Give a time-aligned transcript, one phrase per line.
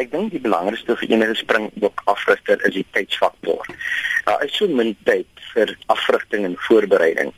[0.00, 3.66] Ek dink die belangrikste vir enige springbok afrigter is die tydsfaktor.
[4.26, 7.32] Daar is so min tyd vir afrigting en voorbereiding.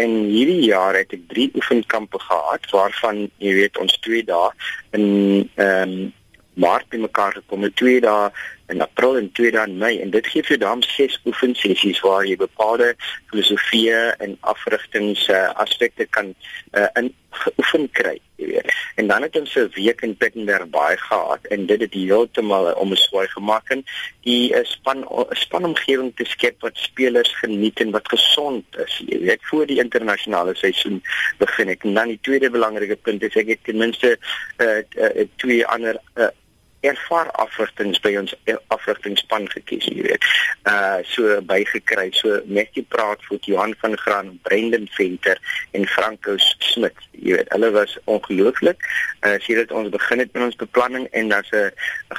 [0.00, 4.50] En hierdie jaar het ek 3 oefenkampe gehad waarvan jy weet ons 2 dae
[4.98, 5.08] in
[5.54, 6.12] ehm um,
[6.54, 8.28] Maart by mekaar gekom het 2 dae
[8.68, 9.98] in April en 2 dae in Mei.
[10.00, 12.94] En dit gee vir dames ses oefensessies waar jy bepaalde
[13.30, 16.34] filosofieë en afrigtings uh, aspekte kan
[16.72, 18.70] uh, in geoefen kry jy weet.
[19.00, 22.92] En dan het ons 'n week in Pikkenberg baie gehad en dit het heeltemal om
[22.92, 23.84] 'n swaai gemaak en
[24.22, 29.40] die uh, span spanomgewing te skep wat spelers geniet en wat gesond is jy weet.
[29.42, 31.02] Voor die internasionale seisoen
[31.38, 31.84] begin ek.
[31.84, 34.18] En dan die tweede belangrike punt is ek het ten minste
[34.58, 36.28] uh, uh, twee ander uh,
[36.84, 38.34] ervaar afrigtings by ons
[38.74, 40.28] afrigtingspan gekies, jy weet.
[40.68, 42.10] Uh so bygekry.
[42.16, 45.40] So Matthew Praatvoet, Johan van Graan, Brendan Venter
[45.72, 46.96] en Franco Smit.
[47.12, 48.84] Jy weet, hulle was ongelooflik.
[49.24, 51.72] Uh sien dit ons begin het met ons beplanning en daar's 'n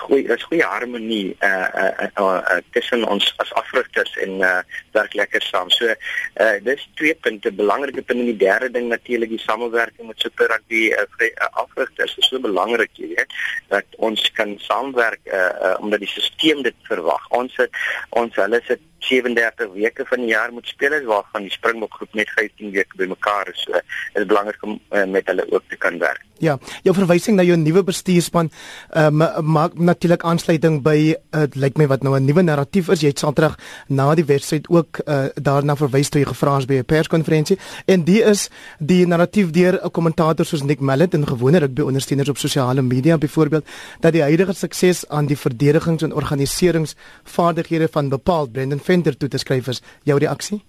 [0.05, 4.61] goeie daar's goeie harmonie uh uh, uh, uh, uh tussen ons as afrigters en uh
[4.91, 5.69] werk lekker saam.
[5.69, 10.19] So uh dis twee punte, belangrike punte en die derde ding natuurlik die samewerking met
[10.19, 12.17] Super Rugby uh, uh, afrigters.
[12.17, 13.33] Is so belangrik, jy weet,
[13.71, 17.29] dat ons kan saamwerk uh, uh, omdat die stelsel dit verwag.
[17.29, 21.93] Ons het ons hulle sit 37 weke van die jaar moet spelers waarvan die Springbok
[21.93, 23.65] groep net 15 weke bymekaar is.
[23.67, 23.81] So
[24.13, 26.23] is belangrik om uh, met hulle ook te kan werk.
[26.43, 28.49] Ja, jou verwysing na jou nuwe bestuurspan
[28.95, 29.23] um,
[29.55, 33.01] maak natuurlik aansluiting by dit uh, lyk my wat nou 'n nuwe narratief is.
[33.01, 33.55] Jy het saterdag
[33.87, 38.03] na die wedstryd ook uh, daarna verwys toe jy gevra is by 'n perskonferensie en
[38.03, 42.37] die is die narratief deur 'n kommentator soos Nick Mallet en gewone rugby ondersteuners op
[42.37, 43.65] sosiale media byvoorbeeld
[43.99, 49.37] dat die huidige sukses aan die verdedigings- en organiseringsvaardighede van bepaald Brendan venter toe te
[49.37, 50.63] skryf is jou reaksie?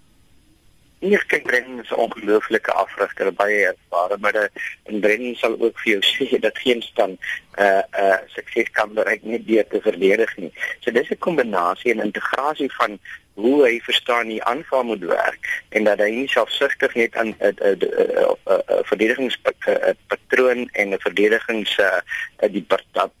[0.99, 4.49] Nee, kyk Brendan is 'n ongelooflike afrigter baie ervare, maar
[4.83, 7.17] en Brendan sal ook vir jou sê dat geen span
[7.59, 10.51] uh uh sukses kan bereik net deur te verdedig nie.
[10.79, 12.99] So dis 'n kombinasie en integrasie van
[13.37, 17.53] hoe hy verstaan die aanval moet werk en dat hy nie selfsugtig net aan 'n
[18.89, 22.01] verdedigingspatroon en 'n verdedigings uh,
[22.49, 22.65] die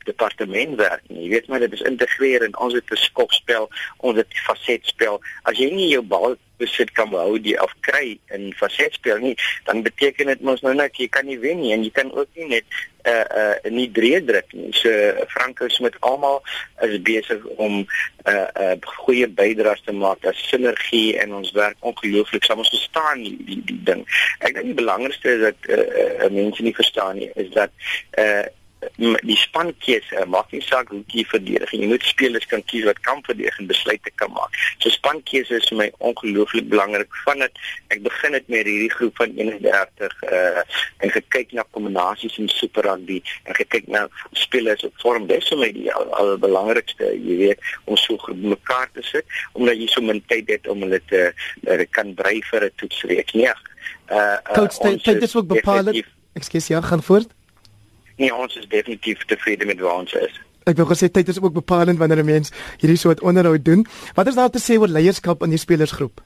[0.09, 1.23] departement werk nie.
[1.23, 5.21] Jy weet maar dit is integreer en ons het 'n skopspel, ons het fasetspel.
[5.43, 9.35] As jy nie jou bal besit kan hou die of kry in fasetspel nie,
[9.69, 12.29] dan beteken dit mos nou net jy kan nie wen nie en jy kan ook
[12.33, 12.65] nie net
[13.07, 14.71] uh uh nie drie druk nie.
[14.75, 14.91] So
[15.33, 16.41] Franco Smit almal
[16.81, 17.79] is besig om
[18.25, 18.75] uh uh
[19.05, 23.61] goeie bydraes te maak as sinergie en ons werk ongelooflik saam ons verstaan die, die
[23.71, 24.05] die ding.
[24.39, 25.81] Ek dink die belangrikste is dat uh,
[26.27, 27.73] uh mense nie verstaan nie is dat
[28.19, 28.45] uh
[28.97, 33.21] die spankeuse maak nie saak hoe jy verdedig jy moet spelers kan kies wat kan
[33.25, 34.53] verdedig en besluite kan maak.
[34.79, 37.09] So spankeuse is vir my ongelooflik belangrik.
[37.25, 37.57] Vandat
[37.93, 40.65] ek begin het met hierdie groep van 31 uh
[41.05, 45.27] en gekyk na kombinasies in super rugby en gekyk na spelers op vorm.
[45.29, 46.37] Dis vir my die al, al
[47.27, 50.83] jy weet om so groep mekaar te sit omdat jy so min tyd het om
[50.85, 55.47] hulle te uh, kan brei vir 'n toetsreeks nee uh, uh coach dit is ook
[55.47, 55.91] bepaal
[56.33, 57.36] ekskuus ja gaan voort
[58.17, 60.39] Nee, ons is definitief tevrede met waar ons is.
[60.67, 62.51] Ek wil gesê tyd is ook bepalend wanneer 'n mens
[62.81, 63.85] hierdie soort onderhoud doen.
[64.13, 66.21] Wat is daar te sê oor leierskap in die spelersgroep?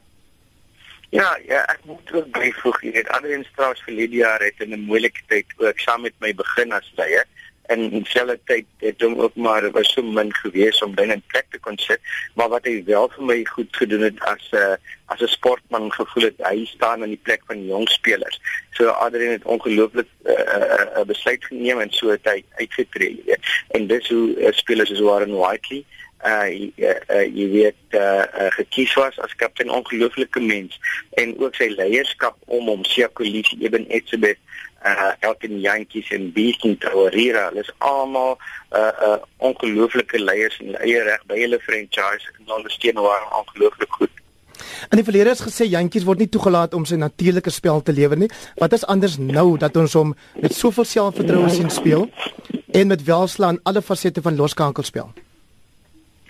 [1.10, 4.88] Ja, ja, ek moet ook byvoeg, jy weet, Adrian Strauss vir Lydia het in 'n
[4.88, 7.28] moeilike tyd ook saam met my begin as leier
[7.72, 11.48] in dieselfde tyd het hom ook maar was so min gewees om binne in plek
[11.50, 12.02] te kon sit,
[12.36, 14.76] maar wat hy wel vir my goed gedoen het as 'n uh,
[15.14, 18.40] as 'n sportman gevoel het hy staan in die plek van jong spelers.
[18.72, 23.46] So Adrian het ongelooflik 'n uh, uh, besluit geneem en so het hy uitgetree, weet.
[23.68, 25.86] En dis hoe uh, spelers is Warren Whiteley
[26.26, 30.80] uh, uh, uh jy weet uh, uh gekies was as kaptein ongelooflike mens
[31.22, 34.40] en ook sy leierskap om hom Siakolisi Eben Etzebeth
[34.86, 37.48] uh Elton Jantjies en Beaton Traorera.
[37.50, 38.38] Hulle is almal
[38.74, 44.00] uh uh ongelooflike leiers in hulle eie reg by hulle franchise en ondersteun waar ongelooflik
[44.00, 44.22] goed.
[44.90, 48.18] In die verlede is gesê Jantjies word nie toegelaat om sy natuurlike spel te lewer
[48.18, 48.30] nie.
[48.62, 52.08] Wat is anders nou dat ons hom met soveel selfvertroue sien speel
[52.72, 55.12] en met welslaan alle fasette van loskankel speel?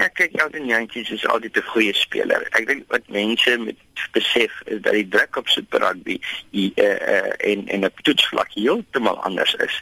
[0.02, 2.42] Ja, kyk, Elton Jantjies is altyd 'n goeie speler.
[2.58, 3.78] Ek dink wat mense met
[4.12, 6.18] besef is dat die druk op Super Rugby
[6.52, 9.76] uh, uh, en en op toetsvlak heeltemal anders is.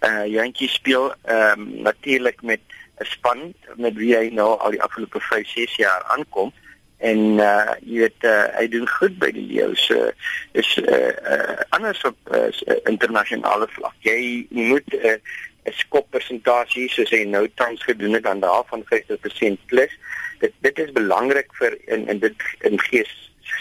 [0.00, 2.60] Uh Jantjies speel ehm um, natuurlik met
[2.98, 6.50] 'n span met wie hy nou al die afgelope 5, 6 jaar aankom
[6.98, 10.10] en uh jy weet uh, hy doen goed by die leeu's uh,
[10.52, 12.50] is uh, uh anders op uh,
[12.90, 13.94] internasionale vlak.
[14.00, 15.18] Jy moet uh,
[15.70, 19.98] skoppersentasie soos hy nou tans gedoen het dan daarvan 50% plus.
[20.40, 23.12] Dit dit is belangrik vir in in dit in gees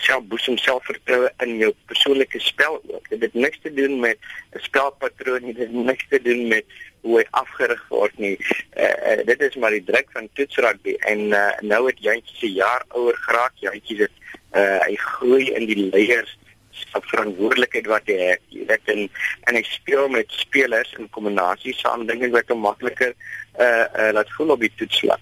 [0.01, 3.09] self boosem selfvertroue in jou persoonlike spel ook.
[3.09, 4.18] Dit het niks te doen met
[4.56, 6.65] 'n spelpatroon nie, dit het niks te doen met
[7.01, 8.38] hoe hy afgerig word nie.
[8.77, 12.51] Uh, uh, dit is maar die druk van toetsrugby en uh, nou het Jantjie se
[12.51, 13.54] jaar ouer geraak.
[13.56, 14.12] Jantjie het
[14.54, 16.38] uh, hy groei in die leiers
[16.81, 18.42] se verantwoordelikheid wat hy het.
[18.50, 19.10] Dit en
[19.50, 24.31] en hy speel met spelers in kombinasie saam dinge wat hom makliker uh, uh laat
[24.38, 25.19] voel op die toetslag.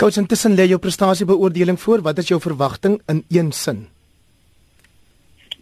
[0.00, 2.02] Coach, intussen lê jou prestasiebeoordeling voor.
[2.02, 3.88] Wat is jou verwagting in een sin?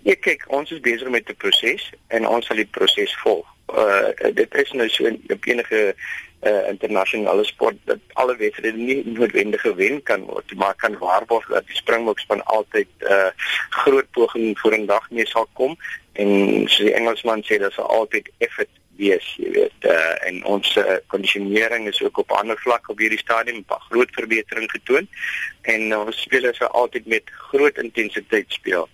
[0.07, 3.47] Ja, kyk, ons is besig met 'n proses en ons sal die proses volg.
[3.69, 5.95] Uh dit is nou so 'n enige
[6.47, 11.67] uh internasionale sport dat alle wedstryde nie noodwendig gewen kan word, maar kan waarborg dat
[11.67, 13.31] die Springbokspan altyd uh
[13.71, 15.77] groot poging vorendag mee sal kom.
[16.13, 16.29] En
[16.67, 21.87] soos die Engelsman sê, dat sal altyd effort wees, jy weet, uh, en ons kondisionering
[21.87, 25.07] uh, is ook op ander vlak op hierdie stadium 'n groot verbetering getoon.
[25.63, 28.89] En uh, ons spelers sal altyd met groot intensiteit speel